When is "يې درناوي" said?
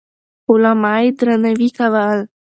1.03-1.69